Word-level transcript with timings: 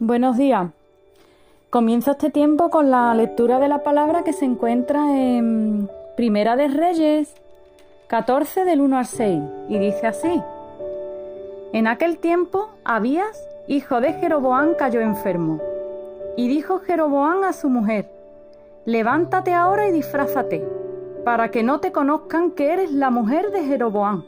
Buenos 0.00 0.36
días. 0.36 0.70
Comienzo 1.70 2.10
este 2.10 2.30
tiempo 2.30 2.68
con 2.68 2.90
la 2.90 3.14
lectura 3.14 3.58
de 3.58 3.68
la 3.68 3.82
palabra 3.82 4.22
que 4.22 4.32
se 4.32 4.44
encuentra 4.44 5.16
en 5.16 5.88
Primera 6.16 6.56
de 6.56 6.68
Reyes 6.68 7.34
14 8.08 8.64
del 8.64 8.80
1 8.82 8.98
al 8.98 9.06
6 9.06 9.42
y 9.70 9.78
dice 9.78 10.06
así. 10.06 10.42
En 11.72 11.86
aquel 11.86 12.18
tiempo 12.18 12.68
Abías, 12.84 13.48
hijo 13.66 14.00
de 14.00 14.12
Jeroboán, 14.12 14.74
cayó 14.74 15.00
enfermo. 15.00 15.60
Y 16.36 16.48
dijo 16.48 16.80
Jeroboán 16.80 17.44
a 17.44 17.52
su 17.52 17.70
mujer, 17.70 18.10
levántate 18.84 19.54
ahora 19.54 19.88
y 19.88 19.92
disfrázate, 19.92 20.68
para 21.24 21.50
que 21.50 21.62
no 21.62 21.80
te 21.80 21.92
conozcan 21.92 22.50
que 22.50 22.72
eres 22.72 22.92
la 22.92 23.10
mujer 23.10 23.52
de 23.52 23.64
Jeroboán. 23.64 24.24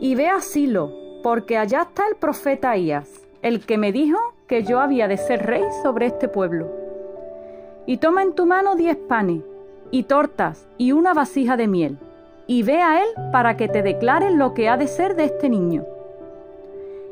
Y 0.00 0.14
ve 0.16 0.28
a 0.28 0.40
Silo, 0.40 1.05
porque 1.26 1.58
allá 1.58 1.82
está 1.82 2.06
el 2.06 2.14
profeta 2.14 2.70
Ahías, 2.70 3.26
el 3.42 3.66
que 3.66 3.78
me 3.78 3.90
dijo 3.90 4.16
que 4.46 4.62
yo 4.62 4.78
había 4.78 5.08
de 5.08 5.16
ser 5.16 5.44
rey 5.44 5.64
sobre 5.82 6.06
este 6.06 6.28
pueblo. 6.28 6.68
Y 7.84 7.96
toma 7.96 8.22
en 8.22 8.32
tu 8.32 8.46
mano 8.46 8.76
diez 8.76 8.96
panes, 8.96 9.42
y 9.90 10.04
tortas, 10.04 10.68
y 10.78 10.92
una 10.92 11.14
vasija 11.14 11.56
de 11.56 11.66
miel, 11.66 11.98
y 12.46 12.62
ve 12.62 12.80
a 12.80 13.02
él 13.02 13.08
para 13.32 13.56
que 13.56 13.66
te 13.66 13.82
declare 13.82 14.30
lo 14.30 14.54
que 14.54 14.68
ha 14.68 14.76
de 14.76 14.86
ser 14.86 15.16
de 15.16 15.24
este 15.24 15.48
niño. 15.48 15.84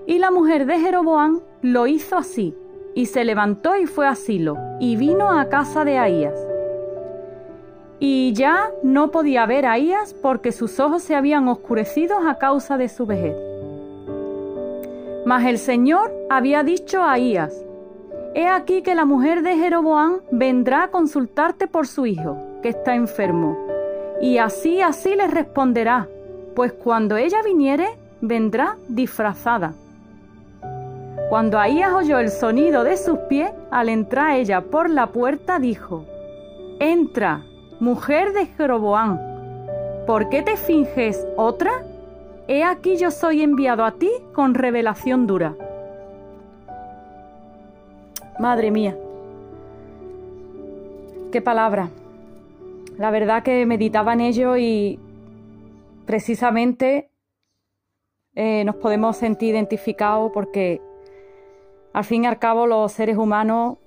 Y 0.07 0.21
la 0.21 0.31
mujer 0.31 0.67
de 0.67 0.79
Jeroboam 0.79 1.41
lo 1.63 1.89
hizo 1.89 2.17
así, 2.17 2.55
y 2.95 3.07
se 3.07 3.25
levantó 3.25 3.75
y 3.75 3.87
fue 3.87 4.07
a 4.07 4.15
Silo, 4.15 4.57
y 4.79 4.95
vino 4.95 5.29
a 5.33 5.49
casa 5.49 5.85
de 5.85 5.99
Ahías. 5.99 6.39
Y 7.99 8.33
ya 8.33 8.71
no 8.85 9.11
podía 9.11 9.45
ver 9.47 9.67
Ahías 9.67 10.15
porque 10.15 10.53
sus 10.53 10.79
ojos 10.79 11.03
se 11.03 11.17
habían 11.17 11.49
oscurecido 11.49 12.19
a 12.29 12.39
causa 12.39 12.77
de 12.77 12.89
su 12.89 13.07
vejez. 13.07 13.54
Mas 15.25 15.47
el 15.47 15.59
Señor 15.59 16.13
había 16.29 16.63
dicho 16.63 17.03
a 17.03 17.13
Ahías, 17.13 17.65
He 18.35 18.49
aquí 18.49 18.83
que 18.83 18.97
la 18.97 19.05
mujer 19.05 19.43
de 19.43 19.57
Jeroboam 19.57 20.21
vendrá 20.33 20.85
a 20.85 20.91
consultarte 20.91 21.69
por 21.69 21.87
su 21.87 22.05
hijo, 22.05 22.37
que 22.63 22.71
está 22.71 22.95
enfermo. 22.95 23.57
Y 24.21 24.39
así, 24.39 24.81
así 24.81 25.15
le 25.15 25.29
responderá, 25.29 26.09
pues 26.57 26.73
cuando 26.73 27.17
ella 27.17 27.43
viniere, 27.43 27.97
vendrá 28.21 28.77
disfrazada. 28.89 29.73
Cuando 31.29 31.59
Ahías 31.59 31.93
oyó 31.93 32.19
el 32.19 32.31
sonido 32.31 32.85
de 32.85 32.97
sus 32.97 33.19
pies, 33.29 33.53
al 33.71 33.89
entrar 33.89 34.37
ella 34.37 34.63
por 34.63 34.91
la 34.91 35.07
puerta, 35.07 35.59
dijo, 35.59 36.05
Entra, 36.81 37.45
mujer 37.81 38.33
de 38.33 38.47
Jeroboam, 38.47 39.19
¿por 40.07 40.29
qué 40.29 40.43
te 40.43 40.57
finges 40.57 41.27
otra? 41.37 41.71
He 42.47 42.63
aquí 42.63 42.97
yo 42.99 43.11
soy 43.11 43.43
enviado 43.43 43.85
a 43.85 43.93
ti 43.93 44.11
con 44.35 44.55
revelación 44.55 45.27
dura. 45.27 45.57
Madre 48.39 48.71
mía, 48.71 48.97
qué 51.33 51.41
palabra. 51.41 51.89
La 52.99 53.11
verdad 53.11 53.43
que 53.43 53.65
meditaba 53.65 54.13
en 54.13 54.21
ello 54.21 54.59
y 54.59 54.99
precisamente 56.05 57.09
eh, 58.35 58.63
nos 58.65 58.77
podemos 58.77 59.17
sentir 59.17 59.55
identificados 59.55 60.31
porque 60.33 60.83
al 61.95 62.05
fin 62.05 62.25
y 62.25 62.27
al 62.27 62.39
cabo 62.39 62.67
los 62.67 62.93
seres 62.93 63.17
humanos, 63.17 63.79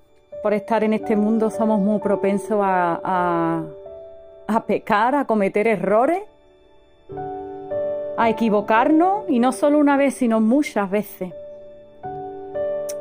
por 0.42 0.53
estar 0.53 0.83
en 0.83 0.94
este 0.94 1.16
mundo, 1.16 1.52
somos 1.52 1.80
muy 1.80 1.99
propensos 1.99 2.59
a, 2.64 3.64
a 4.47 4.66
pecar, 4.66 5.14
a 5.14 5.25
cometer 5.25 5.67
errores 5.67 6.23
a 8.17 8.29
equivocarnos 8.29 9.29
y 9.29 9.39
no 9.39 9.51
solo 9.51 9.77
una 9.77 9.95
vez, 9.95 10.15
sino 10.15 10.41
muchas 10.41 10.89
veces. 10.89 11.31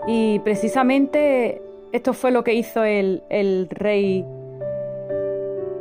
Y 0.06 0.38
precisamente 0.40 1.62
esto 1.90 2.12
fue 2.12 2.30
lo 2.30 2.44
que 2.44 2.54
hizo 2.54 2.84
el, 2.84 3.22
rey 3.70 4.24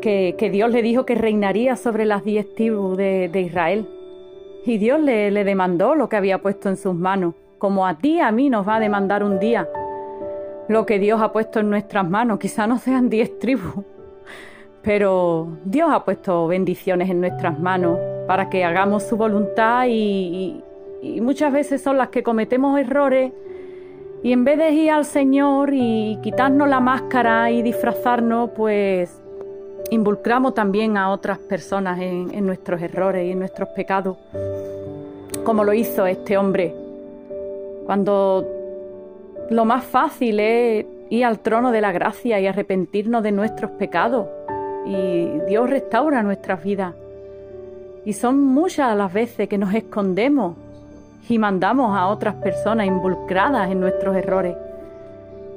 que, 0.01 0.49
Dios 0.51 0.71
le 0.71 0.81
dijo 0.81 1.05
que 1.05 1.15
reinaría 1.15 1.75
sobre 1.75 2.05
las 2.05 2.23
diez 2.23 2.55
tribus 2.55 2.97
de, 2.97 3.41
Israel. 3.45 3.87
Y 4.65 4.77
Dios 4.77 4.99
le, 4.99 5.29
le 5.29 5.43
demandó 5.43 5.93
lo 5.93 6.09
que 6.09 6.15
había 6.15 6.39
puesto 6.39 6.69
en 6.69 6.77
sus 6.77 6.95
manos, 6.95 7.35
como 7.59 7.85
a 7.85 7.97
ti, 7.97 8.19
a 8.19 8.31
mí 8.31 8.49
nos 8.49 8.67
va 8.67 8.77
a 8.77 8.79
demandar 8.79 9.23
un 9.23 9.37
día 9.37 9.67
lo 10.67 10.85
que 10.87 10.97
Dios 10.97 11.21
ha 11.21 11.31
puesto 11.31 11.59
en 11.59 11.69
nuestras 11.69 12.09
manos. 12.09 12.39
Quizá 12.39 12.65
no 12.65 12.79
sean 12.79 13.09
diez 13.09 13.37
tribus, 13.37 13.83
pero 14.81 15.49
Dios 15.65 15.89
ha 15.91 16.03
puesto 16.03 16.47
bendiciones 16.47 17.09
en 17.09 17.19
nuestras 17.19 17.59
manos 17.59 17.99
para 18.27 18.49
que 18.49 18.63
hagamos 18.63 19.03
su 19.03 19.17
voluntad 19.17 19.85
y, 19.87 20.61
muchas 21.21 21.53
veces 21.53 21.81
son 21.83 21.97
las 21.97 22.09
que 22.09 22.23
cometemos 22.23 22.79
errores 22.79 23.31
y 24.23 24.31
en 24.31 24.43
vez 24.43 24.57
de 24.57 24.71
ir 24.71 24.89
al 24.89 25.05
Señor 25.05 25.69
y 25.71 26.17
quitarnos 26.23 26.67
la 26.67 26.79
máscara 26.79 27.51
y 27.51 27.61
disfrazarnos, 27.61 28.49
pues 28.55 29.21
involucramos 29.91 30.55
también 30.55 30.97
a 30.97 31.11
otras 31.11 31.37
personas 31.37 31.99
en, 32.01 32.33
en, 32.33 32.47
nuestros 32.47 32.81
errores 32.81 33.27
y 33.27 33.31
en 33.31 33.39
nuestros 33.39 33.69
pecados, 33.69 34.17
como 35.43 35.63
lo 35.63 35.73
hizo 35.73 36.07
este 36.07 36.37
hombre, 36.37 36.73
cuando 37.85 38.47
lo 39.51 39.63
más 39.63 39.83
fácil 39.83 40.39
es 40.39 40.87
ir 41.11 41.23
al 41.23 41.39
trono 41.39 41.71
de 41.71 41.81
la 41.81 41.91
gracia 41.91 42.39
y 42.39 42.47
arrepentirnos 42.47 43.21
de 43.21 43.31
nuestros 43.31 43.71
pecados, 43.71 44.25
y 44.87 45.39
Dios 45.47 45.69
restaura 45.69 46.23
nuestras 46.23 46.63
vidas. 46.63 46.95
Y 48.05 48.13
son 48.13 48.39
muchas 48.39 48.95
las 48.95 49.11
veces 49.11 49.49
que 49.49 49.57
nos 49.57 49.73
escondemos 49.73 50.55
y 51.27 51.39
mandamos 51.39 51.97
a 51.97 52.07
otras 52.07 52.35
personas 52.35 52.85
involucradas 52.87 53.71
en 53.71 53.79
nuestros 53.79 54.15
errores. 54.15 54.55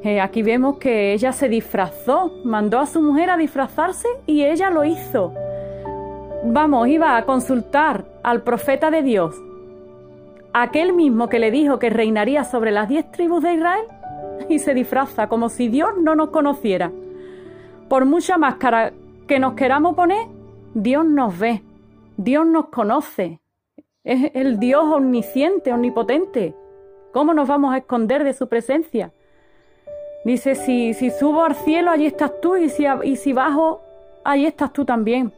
Eh, 0.03 0.21
aquí 0.21 0.43
vemos 0.43 0.79
que 0.79 1.13
ella 1.13 1.33
se 1.33 1.49
disfrazó, 1.49 2.33
mandó 2.45 2.79
a 2.79 2.87
su 2.87 3.03
mujer 3.03 3.31
a 3.31 3.37
disfrazarse 3.37 4.09
y 4.27 4.45
ella 4.45 4.71
lo 4.71 4.85
hizo. 4.85 5.35
Vamos, 6.45 6.89
iba 6.89 7.17
a 7.17 7.25
consultar 7.25 8.05
al 8.23 8.43
profeta 8.43 8.91
de 8.91 9.03
Dios, 9.03 9.35
aquel 10.53 10.93
mismo 10.93 11.29
que 11.29 11.41
le 11.41 11.51
dijo 11.51 11.79
que 11.79 11.91
reinaría 11.91 12.45
sobre 12.45 12.71
las 12.71 12.89
diez 12.89 13.11
tribus 13.11 13.43
de 13.43 13.55
Israel, 13.55 13.85
y 14.49 14.61
se 14.61 14.73
disfraza 14.73 15.29
como 15.29 15.49
si 15.49 15.69
Dios 15.69 15.91
no 16.01 16.15
nos 16.15 16.31
conociera. 16.31 16.93
Por 17.89 18.05
mucha 18.05 18.39
máscara 18.39 18.93
que 19.27 19.39
nos 19.39 19.55
queramos 19.55 19.97
poner, 19.97 20.27
Dios 20.75 21.05
nos 21.05 21.37
ve. 21.39 21.63
Dios 22.19 22.45
nos 22.47 22.67
conoce. 22.71 23.41
Es 24.03 24.33
el 24.35 24.59
Dios 24.59 24.83
omnisciente, 24.85 25.73
omnipotente. 25.73 26.53
¿Cómo 27.13 27.33
nos 27.33 27.47
vamos 27.47 27.73
a 27.73 27.79
esconder 27.79 28.25
de 28.25 28.35
su 28.35 28.49
presencia? 28.49 29.13
Dice, 30.25 30.57
si, 30.57 30.95
si 30.95 31.13
subo 31.13 31.45
al 31.45 31.55
cielo, 31.55 31.93
allí 31.93 32.07
estás 32.07 32.33
tú, 32.41 32.57
y 32.57 32.71
si, 32.71 32.87
y 33.05 33.15
si 33.15 33.33
bajo, 33.33 33.83
allí 34.25 34.47
estás 34.47 34.73
tú 34.73 34.85
también. 34.85 35.33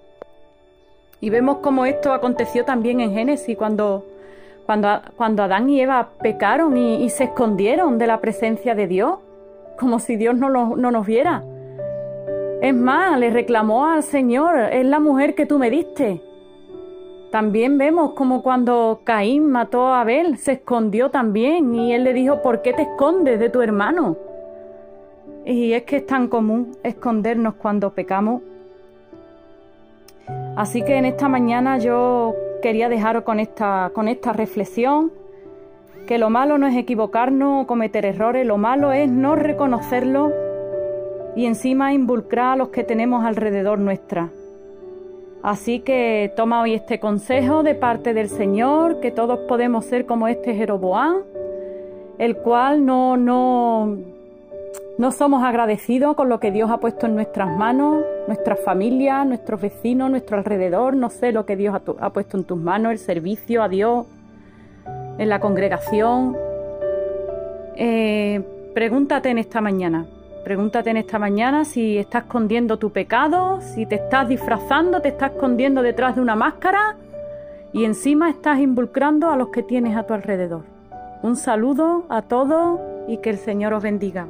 Y 1.21 1.29
vemos 1.29 1.59
cómo 1.59 1.85
esto 1.85 2.15
aconteció 2.15 2.65
también 2.65 3.01
en 3.01 3.13
Génesis, 3.13 3.59
cuando, 3.59 4.07
cuando, 4.65 5.03
cuando 5.17 5.43
Adán 5.43 5.69
y 5.69 5.83
Eva 5.83 6.09
pecaron 6.23 6.79
y, 6.79 7.11
se 7.11 7.25
escondieron 7.25 7.99
de 7.99 8.07
la 8.07 8.23
presencia 8.23 8.75
de 8.75 8.87
Dios, 8.87 9.19
como 9.79 9.99
si 9.99 10.17
Dios 10.17 10.35
no, 10.35 10.49
no 10.49 10.91
nos 10.91 11.07
viera. 11.07 11.45
Es 12.63 12.75
más, 12.75 13.19
le 13.19 13.29
reclamó 13.29 13.85
al 13.85 14.03
Señor, 14.03 14.59
es 14.73 14.87
la 14.87 14.99
mujer 14.99 15.35
que 15.35 15.45
tú 15.45 15.59
me 15.59 15.69
diste. 15.69 16.23
También 17.31 17.79
vemos 17.79 18.15
como 18.15 18.43
cuando 18.43 19.03
Caín 19.05 19.47
mató 19.51 19.87
a 19.87 20.01
Abel, 20.01 20.37
se 20.37 20.53
escondió 20.53 21.11
también 21.11 21.73
y 21.77 21.93
él 21.93 22.03
le 22.03 22.13
dijo, 22.13 22.43
¿por 22.43 22.61
qué 22.61 22.73
te 22.73 22.83
escondes 22.83 23.39
de 23.39 23.49
tu 23.49 23.63
hermano? 23.63 24.17
Y 25.47 25.73
es 25.73 25.85
que 25.85 25.99
es 25.99 26.07
tan 26.07 26.27
común 26.27 26.77
escondernos 26.83 27.55
cuando 27.55 27.91
pecamos. 27.91 28.43
Así 30.57 30.83
que 30.83 30.97
en 30.97 31.05
esta 31.05 31.29
mañana 31.29 31.79
yo 31.79 32.35
quería 32.63 32.89
dejaros 32.89 33.23
con 33.23 33.39
esta, 33.39 33.93
con 33.95 34.09
esta 34.09 34.33
reflexión, 34.33 35.13
que 36.09 36.19
lo 36.19 36.31
malo 36.31 36.59
no 36.59 36.67
es 36.67 36.77
equivocarnos 36.77 37.63
o 37.63 37.67
cometer 37.69 38.05
errores, 38.05 38.45
lo 38.45 38.59
malo 38.59 38.91
es 38.91 39.09
no 39.09 39.37
reconocerlo 39.37 40.33
y 41.37 41.47
encima 41.47 41.93
involucrar 41.93 42.55
a 42.55 42.57
los 42.57 42.71
que 42.71 42.83
tenemos 42.83 43.25
alrededor 43.25 43.79
nuestra. 43.79 44.31
Así 45.43 45.81
que 45.81 46.33
toma 46.37 46.61
hoy 46.61 46.75
este 46.75 47.01
consejo 47.01 47.63
de 47.63 47.75
parte 47.75 48.13
del 48.13 48.29
Señor, 48.29 49.01
que 49.01 49.11
todos 49.11 49.39
podemos 49.49 49.87
ser 49.87 50.05
como 50.05 50.29
este 50.29 50.55
Jeroboam, 50.55 51.23
el 52.19 52.37
cual 52.37 52.85
no, 52.85 53.17
no, 53.17 53.97
no 54.99 55.13
somos 55.13 55.43
agradecidos 55.43 56.15
con 56.15 56.29
lo 56.29 56.41
que 56.41 56.51
Dios 56.51 56.71
ha 56.71 56.77
puesto 56.77 57.07
en 57.07 57.15
nuestras 57.15 57.57
manos, 57.57 58.05
nuestras 58.27 58.61
familias, 58.61 59.27
nuestros 59.27 59.63
vecinos, 59.63 60.11
nuestro 60.11 60.37
alrededor, 60.37 60.95
no 60.95 61.09
sé 61.09 61.33
lo 61.33 61.47
que 61.47 61.57
Dios 61.57 61.75
ha, 61.99 62.11
puesto 62.11 62.37
en 62.37 62.45
tus 62.45 62.59
manos, 62.59 62.93
el 62.93 62.99
servicio 62.99 63.63
a 63.63 63.71
Dios, 63.71 64.07
en 65.17 65.29
la 65.31 65.41
congregación. 65.41 66.37
Eh, 67.77 68.43
pregúntate 68.75 69.31
en 69.31 69.39
esta 69.39 69.63
mañana, 69.63 70.07
Pregúntate 70.45 70.91
en 70.91 70.97
esta 70.97 71.19
mañana 71.19 71.65
si 71.65 71.99
estás 71.99 72.25
escondiendo 72.25 72.79
tu 72.79 72.91
pecado, 72.91 73.61
si 73.61 73.85
te 73.85 73.97
estás 73.97 74.29
disfrazando, 74.29 75.01
te 75.01 75.09
estás 75.09 75.33
escondiendo 75.33 75.83
detrás 75.83 76.17
de 76.17 76.23
una 76.23 76.35
máscara 76.35 76.97
y 77.73 77.85
encima 77.85 78.31
estás 78.31 78.59
involucrando 78.59 79.31
a 79.31 79.37
los 79.37 79.51
que 79.51 79.63
tienes 79.63 79.97
a 79.97 80.05
tu 80.05 80.15
alrededor. 80.15 80.63
Un 81.23 81.37
saludo 81.37 82.07
a 82.09 82.23
todos 82.23 82.81
y 83.07 83.19
que 83.19 83.31
el 83.31 83.39
Señor 83.39 83.75
os 83.75 83.83
bendiga. 83.83 84.27